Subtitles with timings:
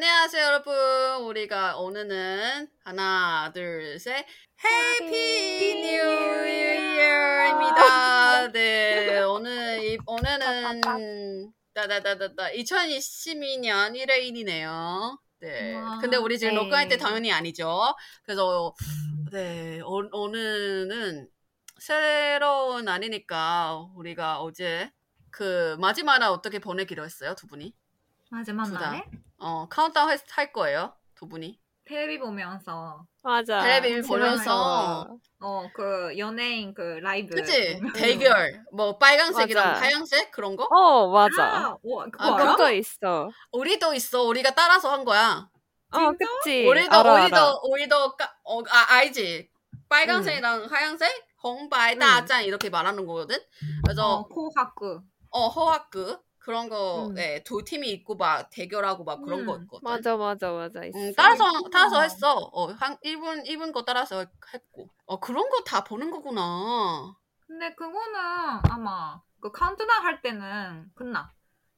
[0.00, 0.72] 안녕하세요, 여러분.
[1.24, 4.24] 우리가 오늘은 하나, 둘, 셋.
[4.64, 8.52] Happy New Year입니다.
[8.52, 15.18] 네, 오늘 이 오늘은 따다다다다 2022년 1월 1일이네요.
[15.40, 15.74] 네.
[15.74, 16.62] 와, 근데 우리 지금 네.
[16.62, 17.92] 녹화할 때 당연히 아니죠.
[18.22, 18.72] 그래서
[19.32, 21.28] 네, 오, 오늘은
[21.80, 24.92] 새로운 날이니까 우리가 어제
[25.32, 27.74] 그 마지막 날 어떻게 보내기로 했어요, 두 분이?
[28.30, 28.70] 마지막.
[28.70, 29.02] 날에
[29.38, 31.58] 어, 카운트다운 할, 할 거예요, 두 분이.
[31.84, 33.62] 텔레비 보면서 맞아.
[33.62, 35.18] 텔레비전 집에 보면서.
[35.40, 37.80] 어 그 연예인 그 라이브 그치?
[37.94, 38.64] 대결.
[38.72, 39.80] 뭐 빨간색이랑 맞아.
[39.80, 40.64] 하얀색 그런 거?
[40.64, 41.44] 어, 맞아.
[41.44, 43.30] 아, 와, 그거 아, 있어.
[43.52, 44.22] 우리도 있어.
[44.24, 45.48] 우리가 따라서 한 거야.
[45.92, 46.66] 어, 그치.
[46.66, 47.52] 우리도 알아, 우리도 알아.
[47.70, 49.48] 우리도 까, 어, 아, 알지?
[49.88, 51.98] 빨간색이랑 하얀색, 홍백, 응.
[51.98, 53.38] 따짠 이렇게 말하는 거거든.
[53.84, 57.14] 그래서 어 코하쿠 어, 허학그 그런 거, 응.
[57.14, 59.84] 네, 두 팀이 있고 막 대결하고 막 그런 음, 거 있거든.
[59.84, 60.82] 맞아, 맞아, 맞아.
[60.84, 60.98] 있어.
[60.98, 61.44] 응, 따라서.
[61.70, 62.34] 따라서 했어.
[62.52, 64.24] 어, 한 일본 일본 거 따라서
[64.54, 64.88] 했고.
[65.06, 67.14] 어, 그런 거 다 보는 거구나.
[67.46, 68.14] 근데 그거는
[68.70, 71.32] 아마 그 카운트다운 할 때는 끝나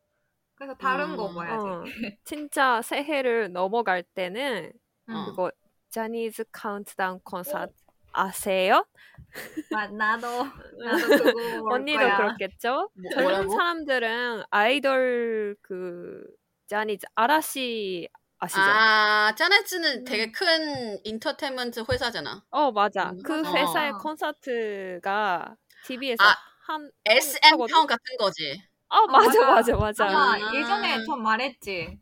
[0.55, 1.35] 그래서 다른 거 음.
[1.35, 1.85] 봐야지 어,
[2.25, 4.73] 진짜 새해를 넘어갈 때는
[5.09, 5.15] 응.
[5.15, 5.27] 어.
[5.27, 5.51] 그거
[5.91, 7.73] 자니즈 카운트다운 콘서트
[8.13, 8.85] 아세요?
[9.71, 10.27] 마- 나도
[10.79, 12.17] 나도 그거 언니도 거야.
[12.17, 12.91] 그렇겠죠?
[12.95, 13.49] 뭐, 젊은?
[13.49, 16.25] 사람들은 아이돌 그
[16.67, 18.61] 자니즈 아라시 아시죠?
[18.61, 20.05] 아, 자니즈는 음.
[20.05, 22.45] 되게 큰 엔터테인먼트 회사잖아.
[22.51, 23.11] 어 맞아.
[23.11, 23.57] 음, 그 맞아.
[23.57, 23.99] 회사의 어.
[23.99, 26.35] 콘서트가 TV에서 아,
[26.67, 27.57] 한 SM?
[27.69, 28.63] 평 같은 거지.
[28.89, 30.05] 어 맞아 맞아 맞아.
[30.05, 30.07] 맞아.
[30.07, 30.55] 아마 아.
[30.55, 31.99] 예전에 좀 말했지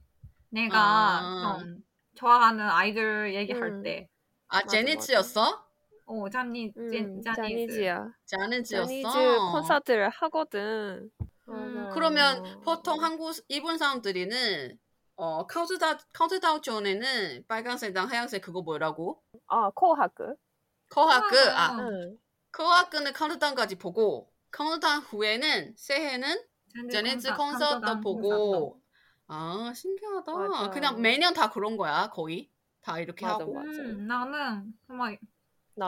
[0.49, 1.59] 내가 아.
[1.61, 1.77] 좀
[2.17, 3.83] 좋아하는 아이돌 얘기할 음.
[3.83, 4.09] 때
[4.49, 5.70] 아, 맞아, 자니즈였어?
[6.11, 7.37] 어, 자니, 음, 젠, 자니즈.
[7.37, 8.13] 자니즈야.
[8.27, 8.85] 자니즈였어.
[8.87, 9.09] 자니즈
[9.53, 11.09] 콘서트를 하거든.
[11.49, 11.91] 음.
[11.93, 14.77] 그러면 보통 한국 일본 사람들이는
[15.15, 19.23] 어 카운트다운 카운트다운 전에는 빨간색이랑 하얀색 그거 뭐라고?
[19.47, 20.35] 아 코하크.
[20.89, 21.89] 커하크 아 어.
[21.89, 22.19] 응.
[22.51, 26.43] 커하크는 카운트다운까지 보고 카운트다운 후에는 새해는
[26.91, 28.81] 자니즈 콘서트 보고
[29.29, 30.33] 아 신기하다.
[30.33, 30.71] 맞아.
[30.71, 32.51] 그냥 매년 다 그런 거야 거의
[32.81, 33.55] 다 이렇게 맞아, 하고.
[33.55, 33.69] 맞아.
[33.83, 35.17] 음, 나는 정말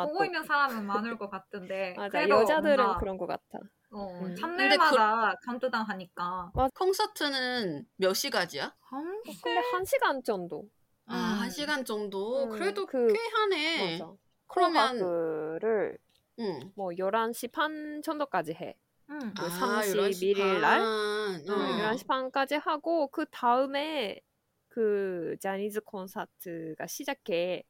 [0.03, 2.08] 보고 있는 사람은 많을 것 같은데 맞아.
[2.10, 3.58] 그래도 여자들은 뭔가, 그런 것 같아.
[3.92, 4.34] 어, 음.
[4.38, 8.75] 참날마다 카운트다운 하니까 콘서트는 몇 시까지야?
[8.81, 10.69] 한 근데 한 시간 정도.
[11.06, 11.41] 아, 음.
[11.41, 12.44] 한 시간 정도?
[12.44, 13.98] 음, 그래도 그- 꽤 하네.
[13.98, 14.12] 맞아.
[14.48, 15.98] 그러면, 코하크를
[16.38, 16.72] 응.
[16.75, 18.76] 뭐 11시 반 정도까지 해.
[19.10, 19.34] 음.
[19.34, 20.81] 그 아, 31일 날?
[20.81, 21.42] 반.
[21.48, 21.78] 응, 어.
[21.81, 24.20] 11시 반까지 하고 그 다음에
[24.69, 27.62] 그 자니즈 콘서트가 시작해.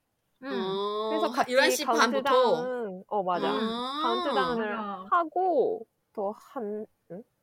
[0.42, 0.50] 음.
[0.50, 2.30] 어, 그래서 같이 11시 반부터.
[2.30, 3.52] 카운트다운 어 맞아.
[3.54, 4.02] 음.
[4.02, 5.06] 카운트다운을 맞아.
[5.10, 6.86] 하고 또 한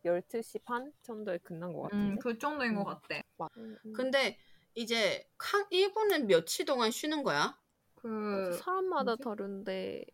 [0.05, 2.21] 12시 반 정도에 끝난 것 음, 같은데.
[2.21, 2.85] 그 정도인 것 음.
[2.85, 3.21] 같아.
[3.57, 3.93] 음, 음.
[3.93, 4.37] 근데
[4.75, 7.57] 이제 한 일본은 며칠 동안 쉬는 거야?
[7.95, 9.23] 그 사람마다 뭐지?
[9.23, 10.05] 다른데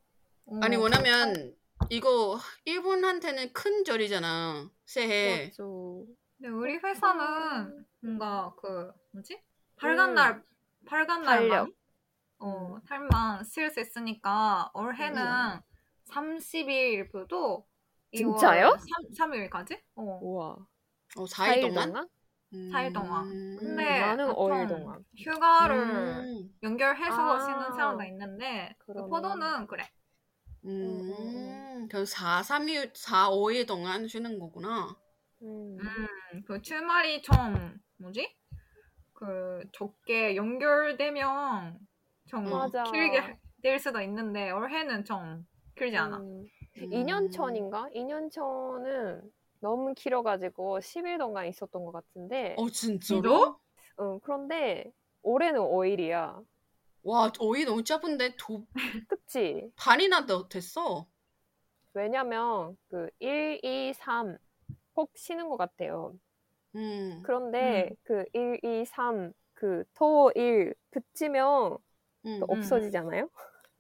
[0.46, 1.56] 어, 아니 왜냐면
[1.90, 5.52] 이거 일본한테는 큰 절이잖아 새해.
[5.52, 5.64] 맞아.
[6.38, 9.42] 근데 우리 회사는 뭔가 그 뭐지?
[10.12, 10.16] 음.
[10.16, 10.44] 날
[10.86, 11.68] 빨간 날
[12.40, 15.60] 어 달만 쓸수 있으니까 올해는 음.
[16.10, 17.64] 30일부터
[18.14, 18.78] 진짜요?
[19.16, 19.80] 3, 3일까지?
[19.96, 20.20] 어.
[20.22, 20.56] 우와.
[21.18, 21.88] 어, 4일 4일 동안?
[21.94, 22.10] 동안?
[22.54, 22.72] 음.
[22.72, 23.26] 사일 동안.
[23.26, 25.06] 음, 근데 나는 보통 5일 동안.
[25.18, 26.50] 휴가를 음.
[26.64, 27.40] 연결해서 아.
[27.40, 28.94] 쉬는 사람도 있는데 그.
[28.94, 29.84] 포도는 그래.
[30.66, 31.88] 음.
[31.90, 34.96] 그럼 4, 3일, 4, 5일 동안 쉬는 거구나.
[35.42, 35.78] 음.
[35.80, 38.36] 음, 그 출말이 좀 뭐지?
[39.14, 41.78] 그 적게 연결되면
[42.28, 42.84] 좀 맞아.
[42.84, 45.46] 길게 될 수도 있는데 올해는 좀
[45.76, 46.18] 길지 않아.
[46.18, 46.46] 음.
[46.78, 47.88] 2년 전인가?
[47.94, 49.22] 2년 전은
[49.62, 52.56] 너무 길어가지고 10일 동안 있었던 것 같은데.
[52.58, 53.60] 어 진짜로?
[54.00, 54.92] 응, 그런데
[55.24, 56.44] 올해는 5일이야.
[57.04, 58.66] 와 5일 너무 짧은데 도,
[59.08, 59.72] 그치?
[59.76, 61.08] 반이나 더 됐어.
[61.94, 66.14] 왜냐면 그 1, 2, 3꼭 쉬는 것 같아요.
[66.76, 67.22] 음.
[67.24, 71.78] 그런데 그 1, 2, 3, 그 토, 일 붙이면
[72.26, 72.40] 음.
[72.40, 73.30] 또 없어지잖아요?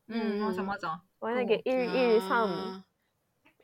[0.09, 0.39] 음, 음.
[0.39, 1.01] 맞아 맞아.
[1.19, 1.61] 만약에 어.
[1.65, 2.83] 1, 1, 3, 아.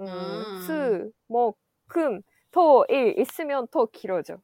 [0.01, 0.60] 음, 아.
[0.66, 4.38] 수, 목, 금, 토, 일 있으면 더 길어져.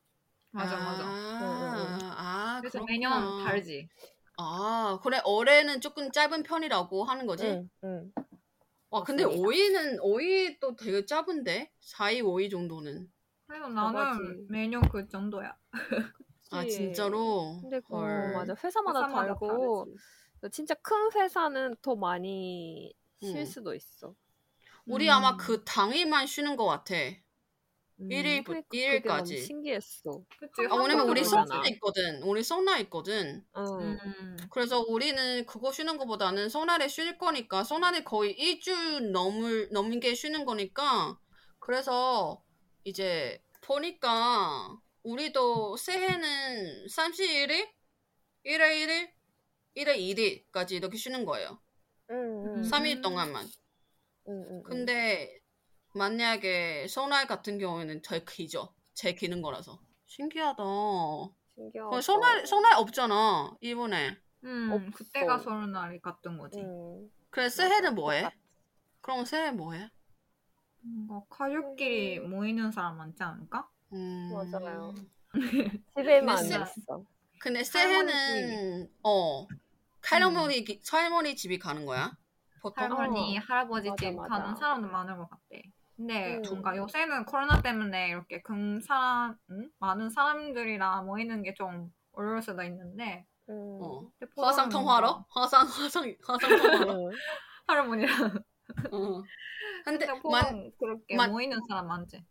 [0.51, 1.03] 맞아 맞아.
[1.05, 2.91] 아, 아 그래서 그렇구나.
[2.91, 3.89] 매년 다르지.
[4.37, 7.45] 아, 그래 올해는 조금 짧은 편이라고 하는 거지?
[7.45, 8.13] 응, 응.
[8.89, 9.47] 와, 근데 맞습니다.
[9.49, 11.71] 5위는 5위 또 되게 짧은데?
[11.81, 13.11] 4위, 5위 정도는.
[13.47, 13.75] 그래서 맞지.
[13.95, 15.57] 나는 매년 그 정도야.
[16.51, 16.77] 아, 그치.
[16.77, 17.57] 진짜로?
[17.61, 18.33] 근데 어, 헐.
[18.33, 19.47] 맞아 회사마다, 회사마다 다르고
[19.85, 19.97] 다르지.
[20.51, 23.45] 진짜 큰 회사는 더 많이 쉴 응.
[23.45, 24.15] 수도 있어.
[24.85, 25.13] 우리 음.
[25.13, 26.95] 아마 그 당일만 쉬는 것 같아.
[27.99, 29.43] 음, 1일, 그러니까 그게 너무 1일까지.
[29.45, 30.23] 신기했어.
[30.39, 30.67] 그치?
[30.69, 31.23] 아, 왜냐면 우리.
[31.23, 32.21] 성나 있거든.
[32.23, 33.43] 우리 성나 있거든.
[33.57, 33.97] 응.
[34.05, 34.37] 음.
[34.51, 40.45] 그래서 우리는 그거 쉬는 것보다는 설날에 쉴 거니까 설날에 거의 일주일 넘을 넘는 게 쉬는
[40.45, 41.17] 거니까
[41.59, 42.43] 그래서
[42.83, 47.67] 이제 보니까 우리도 새해는 31일,
[48.45, 49.09] 1월 1일,
[49.77, 51.59] 1월 2일까지 이렇게 쉬는 거예요.
[52.09, 53.45] 응, 응, 3일 동안만.
[54.29, 54.63] 응, 응, 응.
[54.63, 55.39] 근데
[55.93, 58.73] 만약에 설날 같은 경우에는 제일 길죠.
[58.93, 59.79] 제일 기는 거라서.
[60.07, 60.63] 신기하다.
[61.55, 62.01] 신기하다.
[62.01, 64.17] 설날 설날 없잖아 일본에.
[64.43, 64.97] 음, 없어.
[64.97, 66.59] 그때가 설날이 같은 거지.
[66.59, 67.09] 응.
[67.29, 68.31] 그래 새해는 뭐해?
[69.01, 69.89] 그럼 새해 뭐해?
[70.81, 73.69] 뭔가 가족끼리 모이는 사람 많지 않을까?
[73.93, 74.31] 음...
[74.33, 74.93] 맞아요.
[75.97, 77.03] 집에만 근데 있어.
[77.39, 79.47] 근데 할머니 새해는 어
[80.09, 82.17] 할머니 기- 할머니 집이 가는 거야?
[82.61, 83.39] 보통 할머니, 어.
[83.39, 84.29] 할아버지 맞아, 집 맞아.
[84.29, 85.61] 가는 사람도 많은 것 같대.
[85.95, 86.43] 근데 음.
[86.49, 89.69] 뭔가 요새는 코로나 때문에 이렇게 큰 사람, 응?
[89.79, 93.55] 많은 사람들이랑 모이는 게 좀 어려울 수도 있는데 응.
[93.83, 94.11] 어.
[94.37, 97.11] 화상 통화로 화상 화상 화상 통화로.
[97.11, 97.19] 응.
[97.67, 98.43] 할머니랑
[98.91, 99.21] 어.
[99.83, 102.23] 근데 근데 만 그렇게 만- 모이는 사람 많지.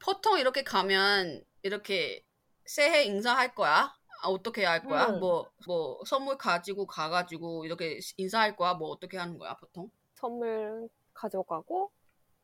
[0.00, 2.24] 보통 이렇게 가면 이렇게
[2.66, 3.94] 새해 인사할 거야?
[4.22, 5.08] 아, 어떻게 할 거야?
[5.08, 5.20] 응.
[5.20, 8.74] 뭐뭐 선물 가지고 가가지고 이렇게 인사할 거야?
[8.74, 9.90] 뭐 어떻게 하는 거야 보통?
[10.14, 11.90] 선물 가져가고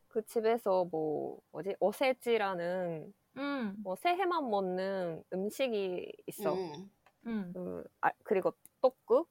[0.09, 6.55] 그 집에서 뭐 뭐지 오세지라는 응, 뭐 새해만 먹는 음식이 있어.
[6.55, 6.91] 음.
[7.27, 7.53] 응.
[7.53, 9.27] 그, 아, 그리고 떡국을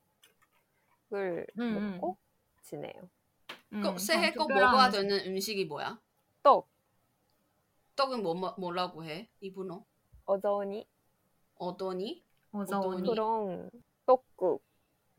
[1.58, 1.96] 음, 음.
[1.96, 2.18] 먹고
[2.62, 3.10] 지내요.
[3.84, 6.00] 꼭 새해 꼭 먹어야 되는 음식이 뭐야?
[6.44, 6.68] 떡
[7.96, 9.30] 떡은 뭐 뭐라고 해?
[9.42, 9.84] 이분어?
[10.26, 10.88] 어저니
[11.58, 12.25] 어떠니?
[12.56, 13.10] 어저오니.
[13.10, 13.70] 그런
[14.06, 14.64] 떡국.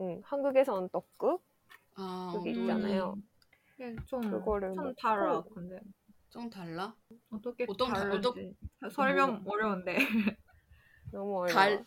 [0.00, 1.42] 응, 한국에서는 떡국
[1.94, 2.50] 아, 그게?
[2.52, 3.16] 있잖아요.
[3.78, 4.94] 이게 좀, 그거를 좀.
[4.94, 5.42] 달라.
[5.54, 5.80] 근데
[6.30, 6.94] 좀 달라?
[7.30, 8.54] 어떻게 어떤 다- 다른지
[8.90, 9.96] 설명 어려운데.
[11.12, 11.52] 너무 어려워.
[11.54, 11.84] 달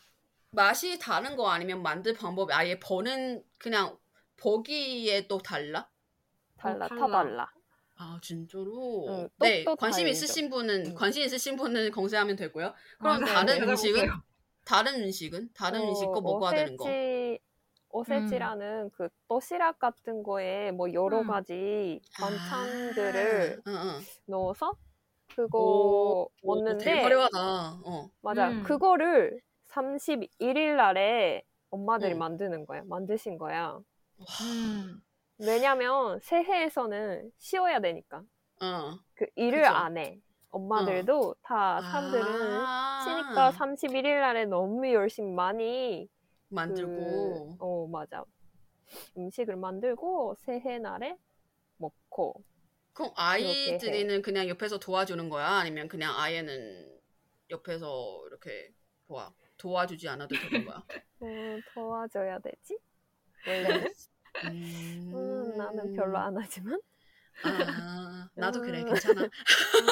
[0.52, 3.98] 맛이 다른 거 아니면 만들 방법이 아예 버는 그냥
[4.38, 5.88] 보기에 또 달라?
[6.58, 7.08] 달라, 어, 다 달라.
[7.08, 7.52] 달라.
[7.98, 9.06] 아 진짜로?
[9.10, 10.08] 응, 네 관심.
[10.08, 10.96] 있으신 분은 응.
[10.96, 12.74] 관심 있으신 분은 검색하면 되고요.
[13.00, 14.24] 그럼 아, 네, 다른 네, 음식은 해보세요.
[14.70, 16.86] 다른 음식은 다른 음식 거 어, 먹어야 되는 거.
[16.86, 17.40] 오세지,
[17.90, 21.28] 오세지라는 그 도시락 같은 거에 뭐 여러 음.
[21.28, 24.00] 가지 반찬들을 아, 응, 응.
[24.28, 24.74] 넣어서
[25.36, 27.80] 그거 오, 오, 먹는데 되게 화려하다.
[27.84, 28.12] 어.
[28.22, 28.64] 맞아 음.
[28.64, 29.40] 그거를
[29.70, 32.20] 31일 날에 엄마들이 응.
[32.20, 33.80] 만드는 거야 만드신 거야
[34.42, 35.02] 음.
[35.40, 38.24] 왜냐면 새해에서는 쉬어야 되니까
[38.62, 39.00] 어.
[39.16, 39.74] 그 일을 그죠.
[39.74, 40.20] 안해
[40.52, 46.10] 엄마들도 다 사람들은 아, 쉬니까 31일 날에 너무 열심히 많이
[46.50, 47.58] 만들고.
[47.58, 48.24] 그, 어 맞아.
[49.18, 51.16] 음식을 만들고 새해 날에
[51.78, 52.44] 먹고
[52.94, 55.48] 그럼 아이들이는 그냥 옆에서 도와주는 거야?
[55.48, 57.00] 아니면 그냥 아이는
[57.50, 58.74] 옆에서 이렇게
[59.08, 60.84] 도와 도와주지 않아도 되는 거야?
[61.22, 62.78] 어, 도와줘야 되지?
[63.48, 63.94] 원래는?
[64.44, 66.80] 음, 음, 나는 별로 안 하지만
[67.44, 68.86] 아, 나도 그래 음.
[68.88, 69.28] 괜찮아.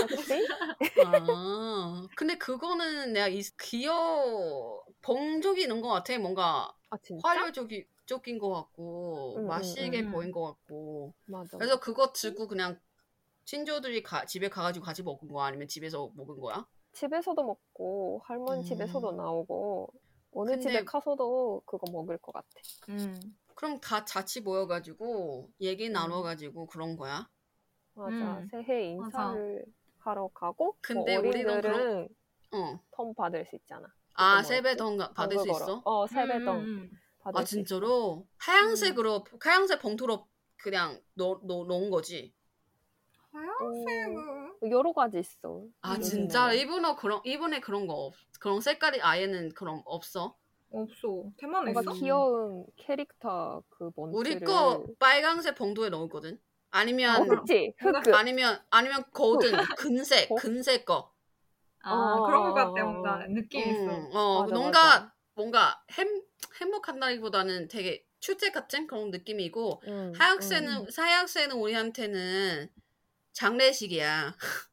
[0.07, 0.47] 그치?
[1.05, 6.17] 아, 근데 그거는 내가 이 귀여 본 적이 있는 것 같아.
[6.17, 7.27] 뭔가 아 진짜?
[7.27, 10.11] 화려적인 쪽인 것 같고 음, 음, 맛있게 음.
[10.11, 11.13] 보인 것 같고.
[11.25, 12.79] 맞아 그래서 그거 들고 그냥
[13.45, 15.47] 친조들이 가, 집에 가가지고 같이 먹은 거야?
[15.47, 16.65] 아니면 집에서 먹은 거야?
[16.93, 18.63] 집에서도 먹고 할머니 음.
[18.63, 19.93] 집에서도 나오고
[20.33, 22.47] 어느 근데- 집에 가서도 그거 먹을 것 같아
[22.89, 23.19] 음.
[23.55, 27.29] 그럼 다 같이 모여가지고 얘기 나눠가지고 그런 거야?
[27.97, 28.47] 맞아 음.
[28.51, 29.65] 새해 인사를
[29.99, 32.07] 하러 가고 근데 뭐 우리는 어린들은
[32.53, 32.79] 어.
[32.91, 35.47] 돈 받을 수 있잖아 아, 세배동 가- 받을 수.
[35.49, 35.81] 있어?
[35.85, 36.89] 어 세배동 음, 음,
[37.19, 38.27] 받을 아, 수 있어 진짜로?
[38.39, 40.27] 하얀색으로, 하얀색 봉투로
[40.57, 42.33] 그냥 놓, 놓, 놓은 거지?
[43.31, 45.97] 하얀색은 어, 여러 가지 있어 아.
[45.99, 46.51] 진짜?
[46.53, 50.35] 일본어 그런, 일본에 그런 거 없, 그런 색깔이 아예는 그럼 없어?
[50.71, 51.31] 없어.
[51.37, 51.93] 대만에 뭔가 있어?
[51.99, 56.39] 귀여운 캐릭터 그 뭔지를 우리 거 빨강색 봉투에 넣었거든?
[56.77, 60.35] 어 아니면, 그치 흑 아니면, 아니면 골든, 근색, 어?
[60.35, 61.13] 근색 거.
[61.83, 62.83] 아, 어, 그런 것 같아.
[62.83, 63.27] 어, 뭔가 어.
[63.29, 63.91] 느낌 있어.
[63.91, 65.13] 음, 어, 맞아, 뭔가, 맞아.
[65.35, 66.21] 뭔가 행,
[66.59, 70.87] 행복한다기보다는 되게 출제 같은 그런 느낌이고, 음, 하얀색은, 음.
[70.95, 72.69] 하얀색은 우리한테는
[73.33, 74.35] 장례식이야.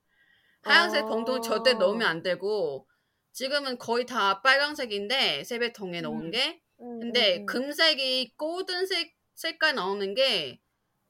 [0.62, 1.08] 하얀색 어.
[1.08, 2.88] 봉투 절대 넣으면 안 되고,
[3.32, 6.30] 지금은 거의 다 빨강색인데 세배통에 넣은 음.
[6.30, 7.44] 게 음, 근데.
[7.46, 10.60] 금색이 골든색 색깔 나오는 게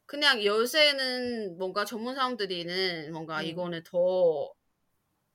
[0.06, 3.46] 그냥 요새는 뭔가 전문 사람들이는 뭔가 음.
[3.46, 4.52] 이거는 더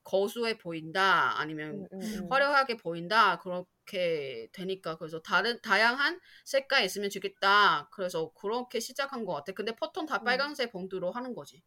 [0.03, 2.31] 거수해 보인다 아니면 음, 음, 음.
[2.31, 9.51] 화려하게 보인다 그렇게 되니까 그래서 다른 다양한 색깔 있으면 좋겠다 그래서 그렇게 시작한 것 같아
[9.53, 10.23] 근데 보통 다 음.
[10.23, 11.61] 빨간색 봉투로 하는 거지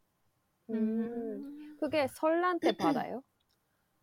[0.71, 1.77] 음.
[1.79, 3.23] 그게 설날 때 받아요?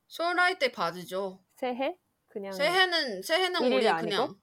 [0.08, 1.98] 설날 때 받으죠 새해?
[2.28, 4.10] 그냥 새해는 새해는 우리 아니고?
[4.10, 4.36] 그냥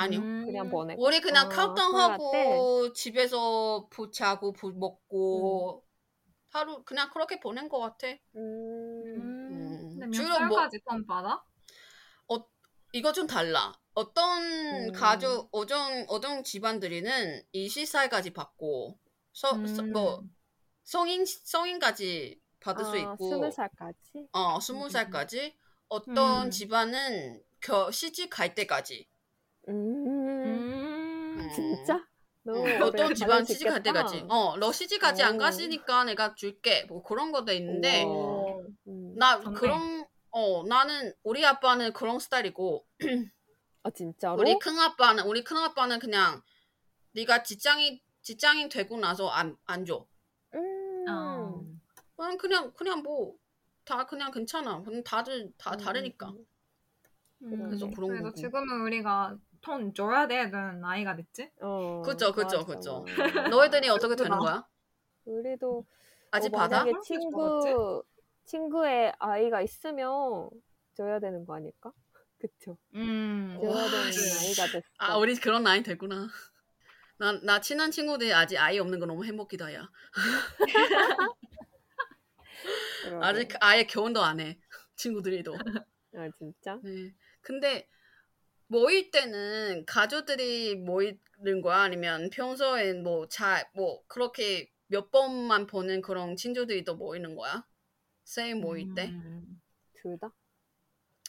[0.00, 0.46] 아니요 음.
[0.46, 1.02] 그냥 보내고.
[1.04, 5.84] 우리 그냥 아, 카운팅하고 집에서 부 자고 부 먹고
[6.50, 8.08] 하루 그냥 그렇게 보낸 것 같아.
[8.36, 9.98] 음.
[10.02, 10.12] 음.
[10.12, 11.44] 주로 뭐- 살까지 돈 받아?
[12.92, 13.72] 이거 좀 달라.
[13.94, 14.92] 어떤 음.
[14.92, 18.98] 가족 어떤 어떤 집안들이는 20살까지 받고
[19.32, 19.92] 서, 서- 음.
[19.92, 20.22] 뭐
[20.84, 24.28] 성인 성인까지 받을 수 아, 있고 스무 살까지?
[24.32, 25.56] 어 스무 살까지
[25.88, 26.50] 어떤 음.
[26.50, 29.08] 집안은 겨, 시집 갈 때까지
[29.68, 31.36] 음.
[31.38, 31.50] 음.
[31.54, 32.06] 진짜?
[32.42, 34.34] 너무 어, 오래 집안 시집 갈 받을 수 때까지 있겠다.
[34.34, 35.38] 어너 시집 가지 안 오.
[35.38, 38.66] 갔으니까 내가 줄게 뭐 그런 것도 있는데 우와.
[38.88, 39.14] 음.
[39.16, 39.54] 나 좋네.
[39.58, 42.86] 그런 어 나는 우리 아빠는 그런 스타일이고
[43.82, 44.36] 아 진짜로?
[44.40, 46.42] 우리 큰 아빠는 우리 큰 아빠는 그냥
[47.12, 50.06] 네가 직장인 직장인 되고 나서 안 안 줘.
[50.54, 51.06] 음.
[51.08, 51.62] 어.
[52.16, 53.40] 그냥 그냥 그냥 뭐
[53.84, 54.82] 다 그냥 괜찮아.
[54.82, 56.28] 그냥 다들 다 음, 다르니까.
[56.28, 56.46] 음,
[57.42, 57.66] 음.
[57.66, 58.34] 그래서 그런 그래서 거고.
[58.36, 61.50] 지금은 우리가 돈 줘야 되는 나이가 됐지?
[61.60, 62.66] 어, 그죠, 그죠, 맞아.
[62.74, 63.04] 그죠.
[63.50, 64.38] 너희들이 어떻게 되는.
[64.38, 64.66] 거야?
[65.24, 65.84] 우리도
[66.30, 66.84] 아직 어, 받아?
[67.04, 68.02] 친구
[68.44, 70.48] 친구의 아이가 있으면
[70.94, 71.92] 줘야 되는 거 아닐까?
[72.38, 72.78] 그쵸?
[72.94, 73.58] 음.
[73.60, 74.46] 줘야 와, 되는 씨.
[74.46, 74.86] 나이가 됐어.
[74.98, 76.28] 아 우리 그런 나이 됐구나.
[77.18, 79.90] 나, 나 친한 친구들이 아직 아이 없는 거 너무 행복이다 야.
[83.20, 84.58] 아직 아예 결혼도 안 해.
[84.96, 85.54] 친구들이도.
[86.16, 86.78] 아 진짜?
[86.82, 87.12] 네.
[87.42, 87.86] 근데
[88.70, 91.80] 모일 때는 가족들이 모이는 거야?
[91.82, 97.66] 아니면 평소엔 뭐 잘 뭐 그렇게 몇 번만 보는 그런 친구들이 또 모이는 거야?
[98.24, 99.16] 새해 모일 때?
[99.24, 99.60] 음.
[99.94, 100.32] 둘 다?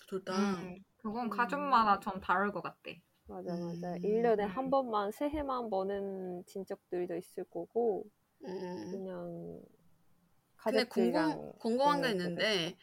[0.08, 0.36] 둘 다.
[0.38, 0.76] 음.
[0.98, 1.30] 그건 음.
[1.30, 2.92] 가족마다 좀 다를 것 같아.
[3.28, 3.96] 맞아 맞아.
[3.96, 4.02] 음.
[4.04, 8.06] 1년에 한 번만 새해만 보는 친척들도 있을 거고
[8.44, 8.92] 음.
[8.92, 9.62] 그냥
[10.66, 12.76] 근데 가족들이랑 궁금, 궁금한 게 있는데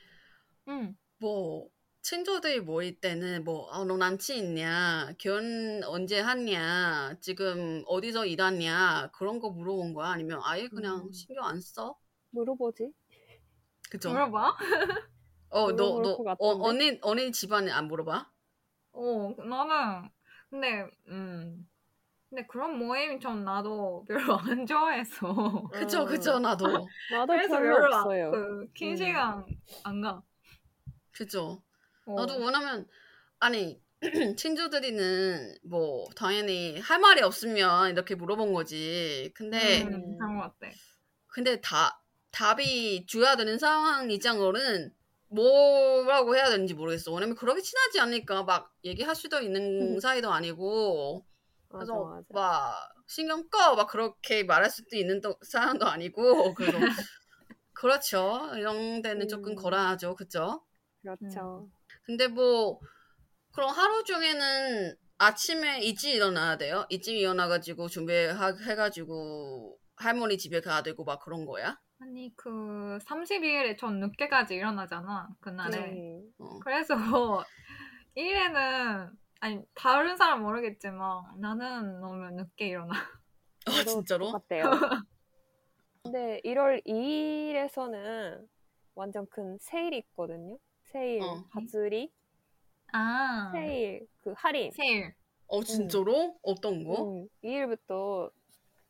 [0.68, 0.94] 응.
[1.18, 1.68] 뭐
[2.02, 5.12] 친구들이 모일 때는 뭐, 아, 너 남친 있냐?
[5.18, 7.16] 결혼 언제 하냐?
[7.20, 9.10] 지금 어디서 일하냐?
[9.12, 10.08] 그런 거 물어본 거야?
[10.10, 11.12] 아니면 아예 그냥 음.
[11.12, 11.96] 신경 안 써?
[12.30, 12.92] 물어보지?
[13.90, 14.10] 그죠?
[14.10, 14.56] 물어봐?
[15.50, 16.68] 어, 너, 너, 것 어?
[16.68, 18.30] 언니, 언니 집안에 안 물어봐?
[18.92, 20.08] 어, 나는,
[20.50, 21.68] 근데, 음.
[22.28, 25.68] 근데 그런 모임 좀 나도 별로 안 좋아해서.
[25.72, 26.04] 그죠, 어.
[26.06, 26.66] 그죠, 나도.
[27.10, 28.30] 나도 그래서 별로 없어요.
[28.30, 28.96] 그, 긴 음.
[28.96, 29.46] 시간
[29.84, 30.22] 안 가.
[31.12, 31.62] 그죠.
[32.08, 32.14] 어.
[32.14, 32.88] 나도 왜냐면,
[33.38, 33.80] 아니,
[34.38, 39.30] 친구들이는 뭐, 당연히 할 말이 없으면 이렇게 물어본 거지.
[39.34, 40.72] 근데, 음, 그런 것 같아.
[41.28, 44.94] 근데 다, 답이 줘야 되는 상황 입장으로는
[45.28, 47.12] 뭐라고 해야 되는지 모르겠어.
[47.12, 51.26] 왜냐면 그렇게 친하지 않으니까 막 얘기할 수도 있는 사이도 아니고,
[51.70, 52.24] 맞아 그래서 맞아.
[52.30, 52.74] 막
[53.06, 56.78] 신경 꺼 막 그렇게 말할 수도 있는 또- 사람도 아니고 그래서
[57.72, 59.56] 그렇죠 이런 데는 조금 음.
[59.56, 60.62] 거라하죠 그죠
[61.02, 61.68] 그렇죠.
[62.08, 62.80] 근데 뭐
[63.52, 71.20] 그럼 하루 중에는 아침에 일찍 일어나야 돼요 일찍 일어나가지고 준비해가지고 할머니 집에 가야 되고 막
[71.20, 75.80] 그런 거야 아니, 그, 32일에 전 늦게까지 일어나잖아, 그날에.
[75.80, 76.22] 네.
[76.38, 76.60] 어.
[76.60, 76.94] 그래서,
[78.14, 79.10] 일에는,
[79.40, 82.94] 아니, 다른 사람 모르겠지만, 나는 너무 늦게 일어나.
[83.66, 84.62] 아 진짜로 똑같대요.
[86.04, 88.46] 근데 1월 2일에서는
[88.94, 90.56] 완전 큰 세일이 있거든요.
[90.92, 91.44] 세일, 어.
[91.52, 92.10] 가즈리,
[92.92, 94.72] 아, 세일, 그 할인.
[94.72, 95.14] 세일.
[95.50, 98.30] 어 진짜로 어떤 거 음, 2일부터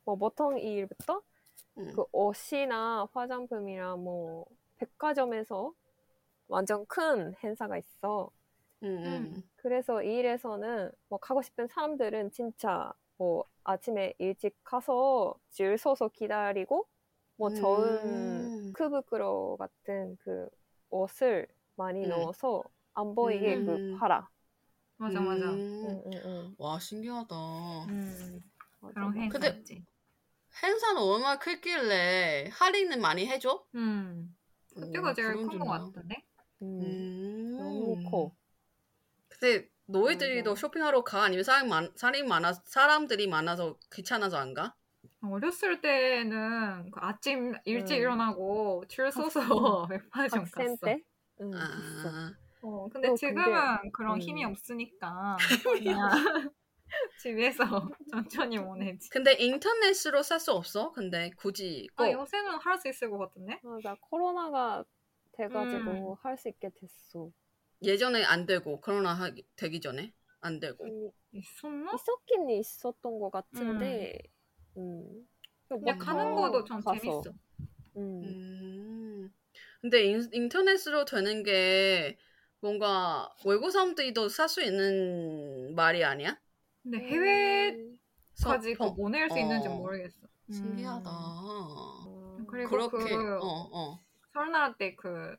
[0.03, 1.21] 뭐 보통 2일부터
[1.77, 1.93] 응.
[1.95, 4.45] 그 옷이나 화장품이나 뭐
[4.77, 5.73] 백화점에서
[6.47, 8.29] 완전 큰 행사가 있어.
[8.83, 9.43] 응, 응.
[9.57, 16.87] 그래서 2일에서는 뭐 가고 싶은 사람들은 진짜 뭐 아침에 일찍 가서 줄 서서 기다리고
[17.35, 18.73] 뭐 좋은 음.
[18.73, 20.49] 크부끄러 같은 그
[20.89, 21.47] 옷을
[21.79, 22.09] 많이 음.
[22.09, 22.61] 넣어서
[22.93, 23.65] 안 보이게 음.
[23.65, 24.29] 그 팔아.
[24.97, 25.45] 맞아, 맞아.
[25.45, 25.85] 음.
[25.85, 26.55] 응, 응, 응.
[26.57, 27.35] 와 신기하다
[27.87, 28.41] 음,
[28.81, 29.19] 맞아, 그런 맞아.
[29.21, 29.85] 행사 근데- 있지.
[30.61, 33.63] 행사는 얼마나 크길래 할인은 많이 해줘?
[33.75, 34.35] 음,
[34.75, 35.65] 그때가 오, 제일 큰 것.
[35.65, 36.21] 같은데?
[36.63, 37.57] 음, 음.
[37.57, 38.35] 너무 커.
[39.29, 40.55] 근데 너희들도.
[40.55, 41.23] 쇼핑하러 가?
[41.23, 44.75] 아니면 사람 많, 사람이 많아, 사람들이 많아서 귀찮아서 안 가?
[45.21, 47.99] 어렸을 때는 그 아침 일찍 음.
[48.01, 50.85] 일어나고 줄 서서 백화점 학생 갔어.
[50.85, 51.03] 때?
[51.41, 51.51] 응.
[51.55, 54.51] 아, 어, 근데 어, 지금은 근데- 그런 힘이 음.
[54.51, 55.37] 없으니까
[55.73, 56.09] 그냥
[57.17, 57.63] 집에서
[58.11, 59.09] 천천히 보내지.
[59.09, 60.91] 근데 인터넷으로 살 수 없어?
[60.91, 63.59] 근데 굳이 꼭 아, 요새는 할 수 있을 것 같은데?
[63.63, 64.83] 맞아 코로나가
[65.33, 66.15] 돼가지고 음.
[66.21, 67.29] 할수 있게 됐어.
[67.81, 70.85] 예전에 안 되고 코로나 하기- 되기 전에 안 되고.
[70.85, 71.91] 음, 있었나?
[71.93, 74.17] 있었긴 있었던 것 같은데.
[74.77, 75.27] 음.
[75.67, 76.99] 근데 막 가는 것도 좀 가서.
[76.99, 77.33] 재밌어.
[77.97, 78.23] 음.
[79.83, 79.89] 음.
[79.89, 82.17] 근데 인, 인터넷으로 되는 게
[82.59, 86.37] 뭔가 외국 사람들도 살 수 있는 말이 아니야?
[86.83, 87.87] 근데 해외까지
[88.33, 89.69] 서- 그 어, 보낼 수 있는지 어.
[89.69, 90.27] 모르겠어.
[90.49, 91.11] 신기하다.
[92.37, 92.45] 음.
[92.47, 93.99] 그리고 그렇게 그 어 어.
[94.33, 95.37] 설날 때 그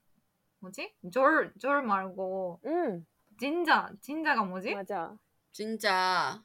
[0.61, 0.95] 뭐지?
[1.13, 3.07] 졸, 졸 말고 음,
[3.39, 4.77] 진자, 진자가 뭐지?
[4.77, 5.19] 맞아.
[5.53, 6.43] 진짜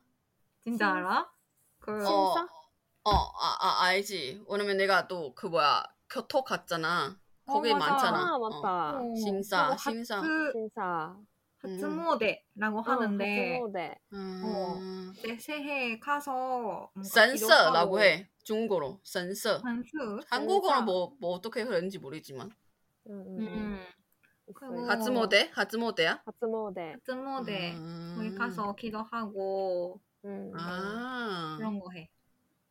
[0.65, 1.31] 진자 알아?
[1.79, 2.49] 그 어, 신사?
[3.03, 4.45] 어, 아, 아, 알지.
[4.49, 7.19] 왜냐면 내가 또 그 뭐야 교토 갔잖아.
[7.45, 7.91] 거기 어, 맞아.
[7.91, 8.17] 많잖아.
[8.19, 8.39] 아, 어.
[8.39, 8.99] 맞다.
[8.99, 10.17] 어, 신사, 신사.
[10.17, 11.17] 하츠, 신사.
[11.59, 13.99] 하츠모데라고 하는데 하는데.
[14.13, 18.29] 음, 내 새해 가서 센서라고 해.
[18.43, 19.59] 중국어로 센서.
[19.63, 22.51] 한수 한국어는 뭐, 뭐 어떻게 그런지 모르지만.
[23.07, 23.79] 음, 음, 음.
[24.63, 25.51] 음, 하츠모데?
[25.53, 26.21] 하츠모데야?
[26.25, 26.93] 하츠모데.
[26.93, 28.13] 하츠모데 음.
[28.15, 30.51] 거기 가서 기도하고 음.
[30.55, 32.09] 아, 그런 거 해.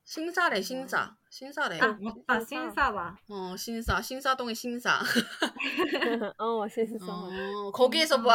[0.05, 1.15] 신사래, 신사.
[1.31, 1.81] 신사래.
[1.81, 2.47] 아 맞다 신사.
[2.47, 3.17] 신사다.
[3.29, 4.03] 어, 신사.
[4.03, 5.01] 신사동의 신사.
[6.39, 7.07] 어, 신사.
[7.07, 8.33] 어, 거기에서 뭐.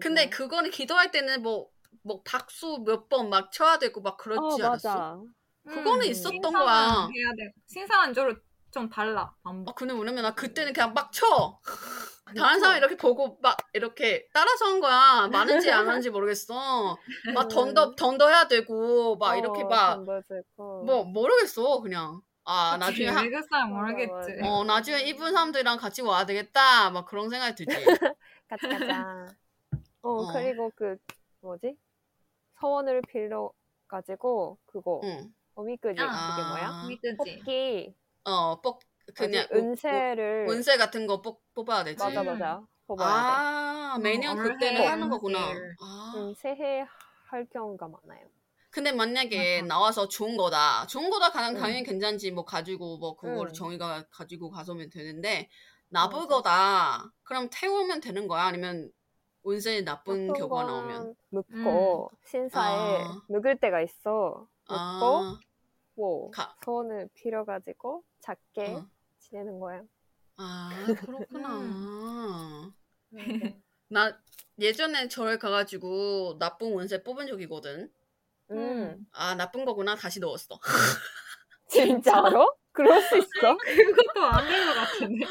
[0.00, 1.68] 근데 그거는 기도할 때는 뭐,
[2.02, 4.88] 뭐 박수 몇 번 막 쳐야 되고 막 어, 그렇지 않았어?
[4.88, 5.20] 맞아.
[5.68, 7.08] 그거는 음, 있었던 신사는 거야.
[7.66, 9.34] 신사한 저를 좀 달라.
[9.42, 9.70] 반복.
[9.70, 11.58] 아, 근데 왜냐면 나 그때는 그냥 막 쳐.
[12.36, 15.28] 다른 사람 이렇게 보고 막 이렇게 따라서 한 거야.
[15.28, 16.96] 많은지 안 하는지 모르겠어.
[17.34, 22.20] 막 던더 던더 해야 되고 막 이렇게 막뭐뭐 모르겠어 그냥.
[22.44, 24.40] 아 나중에 한, 외국 사람 모르겠지.
[24.42, 26.90] 어 나중에 이분 사람들이랑 같이 와야 되겠다.
[26.90, 27.66] 막 그런 생각이 들지.
[28.48, 29.26] 같이 가자.
[30.02, 30.32] 어, 어.
[30.32, 30.96] 그리고 그
[31.40, 31.76] 뭐지?
[32.60, 33.50] 서원을 빌려
[33.86, 35.32] 가지고 그거 응.
[35.54, 36.36] 어미끄지 아.
[36.36, 36.86] 그게 뭐야?
[36.88, 37.16] 믿지.
[37.16, 38.80] 뽑기 어, 뻑
[39.14, 39.66] 그냥 뭐지?
[39.66, 42.02] 은세를 운- 운세 같은 거 뽑, 뽑아야 되지.
[42.02, 42.26] 맞아 음.
[42.26, 45.38] 맞아 뽑아야 아 매년 어, 그때는 올해 하는 거구나.
[45.40, 46.12] 아.
[46.14, 46.20] 돼.
[46.20, 46.84] 음, 새해
[47.30, 48.26] 할 경우가 많아요.
[48.70, 49.74] 근데 만약에 맞아.
[49.74, 50.86] 나와서 좋은 거다.
[50.86, 51.60] 좋은 거다 가는 응.
[51.60, 52.30] 당연히 괜찮지.
[52.32, 53.54] 뭐 가지고 뭐 그거를 응.
[53.54, 55.48] 정의가 가지고 가서면 되는데
[55.88, 57.10] 나쁜 거다.
[57.22, 58.42] 그럼 태우면 되는 거야?
[58.44, 58.90] 아니면
[59.42, 61.14] 운세 나쁜 나쁜 결과 건 나오면?
[61.30, 63.22] 묵고 신사에 아.
[63.28, 64.46] 묵을 때가 있어.
[64.68, 65.38] 묵고 아,
[65.94, 68.86] 뭐 가- 소원을 빌어 가지고 작게 어.
[69.30, 69.82] 지내는 거야.
[70.36, 70.68] 아
[71.28, 71.58] 그렇구나.
[71.58, 72.72] 음.
[73.88, 74.18] 나
[74.58, 77.90] 예전에 절에 가가지고 나쁜 운세 뽑은 적이거든.
[78.50, 79.06] 음.
[79.12, 79.94] 아 나쁜 거구나.
[79.96, 80.58] 다시 넣었어.
[81.68, 82.54] 진짜로?
[82.72, 83.56] 그럴 수 있어?
[83.58, 85.26] 그것도 안 된 것 같은데.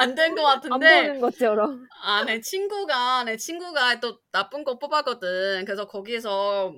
[0.00, 1.08] 안된거안 같은데.
[1.08, 1.86] 보는 것처럼.
[2.02, 5.64] 아, 내 친구가, 내 친구가 또 나쁜 거 뽑았거든.
[5.66, 6.74] 그래서 거기에서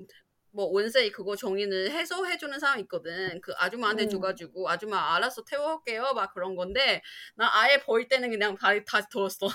[0.51, 3.39] 뭐 원세 그거 정의는 해소해주는 사람 있거든.
[3.41, 4.09] 그 아줌마한테 음.
[4.09, 6.13] 줘가지고, 아줌마 알아서 태워올게요.
[6.13, 7.01] 막 그런 건데,
[7.35, 9.49] 나 아예 보일 때는 그냥 다시, 다시 수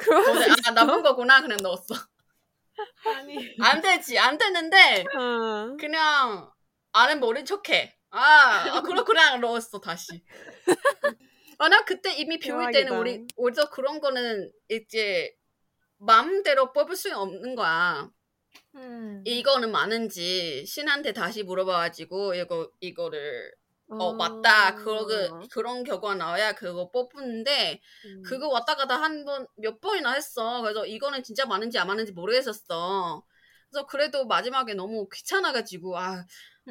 [0.00, 1.42] 근데 아, 나쁜 거구나.
[1.42, 1.94] 그냥 넣었어.
[3.06, 3.54] 아니.
[3.60, 4.18] 안 되지.
[4.18, 5.76] 안 되는데, 어.
[5.78, 6.50] 그냥
[6.92, 7.96] 아는 모른 척해.
[8.10, 9.36] 아, 아 그렇구나.
[9.38, 10.24] 넣었어, 다시.
[11.58, 12.98] 아, 나 그때 이미 비울 때는.
[12.98, 15.34] 우리, 우리도 그런 거는 이제
[15.98, 18.10] 마음대로 뽑을 수 없는 거야.
[18.74, 19.24] 음.
[19.24, 23.52] 이거는 맞는지 신한테 다시 물어봐가지고 이거 이거를
[23.98, 24.16] 어 아.
[24.16, 28.22] 맞다 그런 그런 결과 나와야 그거 뽑는데 음.
[28.22, 33.24] 그거 왔다 갔다 한 번 몇 번이나 했어 그래서 이거는 진짜 맞는지 안 맞는지 모르겠었어
[33.70, 36.24] 그래서 그래도 마지막에 너무 귀찮아가지고 아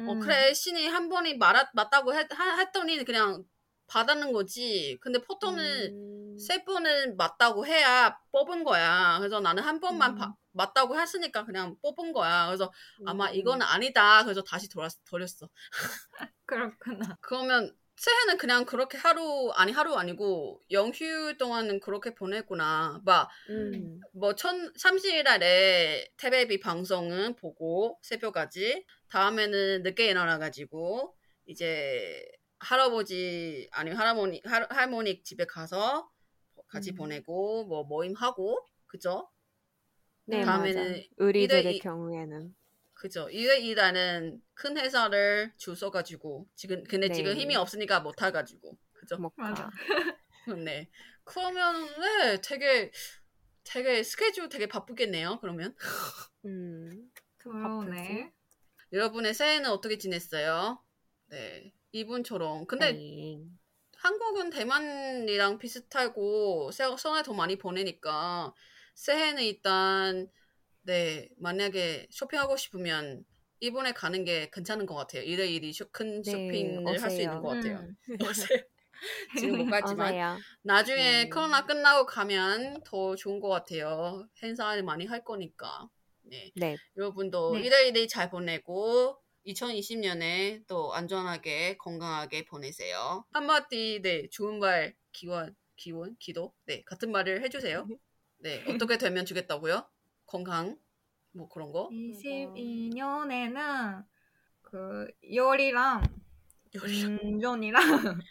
[0.06, 0.20] 어, 음.
[0.20, 3.44] 그래 신이 한 번이 말아, 맞다고 했, 하- 했더니 그냥
[3.90, 6.38] 받았는 거지 근데 보통은 음.
[6.38, 9.18] 세 번은 맞다고 해야 뽑은 거야.
[9.18, 10.16] 그래서 나는 한 번만 음.
[10.16, 12.46] 바- 맞다고 했으니까 그냥 뽑은 거야.
[12.46, 12.72] 그래서
[13.06, 13.34] 아마 음.
[13.34, 14.24] 이거는 아니다.
[14.24, 15.48] 그래서 다시 돌았, 돌렸어.
[16.46, 17.18] 그렇구나.
[17.20, 23.02] 그러면 새해는 그냥 그렇게 하루, 아니 하루 아니고 영휴 동안은 그렇게 보냈구나.
[23.04, 24.00] 막, 음.
[24.14, 28.86] 뭐, 천, 30일 날에 테레비 방송은 보고 새벽까지.
[29.10, 32.24] 다음에는 늦게 일어나 가지고, 이제
[32.60, 36.10] 할아버지, 아니 할아버니, 할, 할머니 집에 가서
[36.68, 36.96] 같이 음.
[36.96, 39.28] 보내고, 뭐 모임하고, 그죠?
[40.26, 41.02] 네, 다음에는 맞아.
[41.16, 42.54] 의리들의 이- 경우에는
[42.94, 43.30] 그죠.
[43.30, 47.14] 일요일에는 큰 회사를 줄 서가지고, 지금, 근데 네.
[47.14, 49.16] 지금 힘이 없으니까 못해가지고, 그죠?
[49.16, 49.64] 못 맞아.
[49.64, 49.70] 가.
[50.64, 50.90] 네.
[51.24, 52.92] 그러면, 네, 되게,
[53.64, 55.74] 되게 스케줄 되게 바쁘겠네요, 그러면.
[56.44, 57.10] 음.
[57.38, 58.32] 그러네.
[58.92, 60.82] 여러분의 새해는 어떻게 지냈어요?
[61.28, 61.72] 네.
[61.92, 62.66] 이분처럼.
[62.66, 63.38] 근데 네.
[63.96, 68.54] 한국은 대만이랑 비슷하고 새- 성에 더 많이 보내니까
[68.94, 70.28] 새해는 일단
[70.82, 73.24] 네 만약에 쇼핑하고 싶으면
[73.60, 75.22] 일본에 가는 게 괜찮은 것 같아요.
[75.22, 77.42] 일일이 쇼, 큰 네, 쇼핑을 할수 있는.
[77.42, 77.78] 것 같아요.
[77.78, 77.96] 음.
[79.38, 80.14] 지금 못 갔지만.
[80.62, 81.28] 나중에 네.
[81.28, 84.26] 코로나 끝나고 가면 더 좋은 것 같아요.
[84.42, 85.88] 행사를 많이 할 거니까.
[86.22, 86.50] 네.
[86.54, 86.76] 네.
[86.96, 87.62] 여러분도 네.
[87.62, 93.24] 일일이 잘 보내고 2020년에 또 안전하게 건강하게 보내세요.
[93.32, 97.86] 한마디 네 좋은 말 기원 기원 기도 네 같은 말을 해주세요.
[98.38, 99.88] 네 어떻게 되면 주겠다고요?
[100.26, 100.76] 건강
[101.32, 104.04] 뭐 그런 거 22년에는
[104.62, 106.02] 그 열이랑
[106.74, 107.82] 요리 운전이랑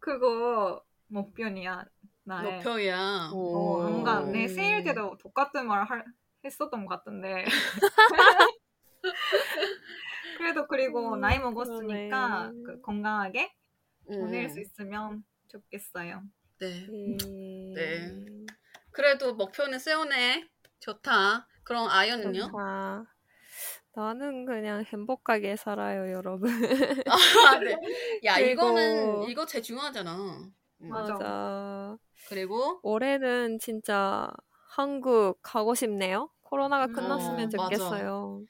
[0.00, 1.84] 그거 목표냐
[2.24, 3.30] 나의 목표야.
[3.32, 4.26] 어, 뭔가 오.
[4.26, 6.04] 내 생일 때도 똑같은 말 할,
[6.44, 7.44] 했었던 것 같은데
[10.36, 12.52] 그래도 그리고 음, 나이 먹었으니까.
[12.64, 13.52] 그 건강하게
[14.10, 16.22] 음, 보낼 수 있으면 좋겠어요.
[16.60, 16.86] 네.
[16.88, 17.72] 네.
[17.74, 18.46] 네.
[18.90, 20.48] 그래도 목표는 세우네.
[20.80, 21.48] 좋다.
[21.64, 22.46] 그럼 아연은요?
[22.50, 23.04] 좋다.
[23.94, 26.50] 나는 그냥 행복하게 살아요, 여러분.
[27.08, 27.76] 아, 네.
[28.24, 30.14] 야, 그리고- 이거는 이거 제일 중요하잖아.
[30.82, 30.88] 음.
[30.88, 31.14] 맞아.
[31.14, 31.96] 맞아.
[32.28, 34.30] 그리고 올해는 진짜
[34.68, 36.30] 한국 가고 싶네요.
[36.42, 37.56] 코로나가 음, 끝났으면 어, 맞아.
[37.56, 38.42] 좋겠어요.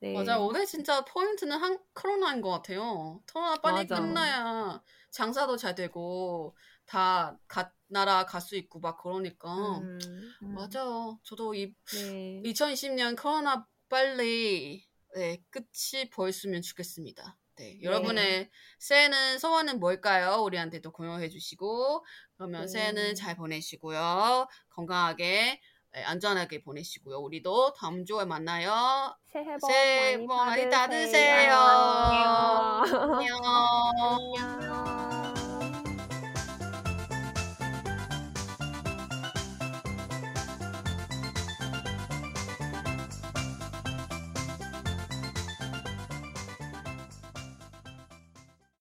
[0.00, 0.12] 네.
[0.12, 0.38] 맞아.
[0.38, 3.22] 올해 진짜 포인트는 한 코로나인 것 같아요.
[3.32, 3.96] 코로나 빨리 맞아.
[4.00, 9.78] 끝나야 장사도 잘 되고 다 가, 나라 갈 수 있고 막 그러니까.
[9.78, 9.98] 음,
[10.42, 10.54] 음.
[10.54, 10.84] 맞아.
[11.22, 12.42] 저도 이 네.
[12.44, 17.38] 2020년 코로나 빨리 네, 끝이 보였으면 좋겠습니다.
[17.56, 20.42] 네, 여러분의 새해는 소원은 뭘까요?
[20.42, 22.04] 우리한테도 공유해 주시고
[22.36, 22.66] 그러면 네.
[22.68, 24.48] 새해는 잘 보내시고요.
[24.70, 25.60] 건강하게 네,
[26.04, 27.18] 안전하게 보내시고요.
[27.18, 29.16] 우리도 다음 주에 만나요.
[29.32, 31.54] 새해 복 새해 많이 복 많이 받으세요.
[31.54, 31.54] 받으세요.
[32.82, 33.44] 안녕.
[34.30, 34.93] 안녕.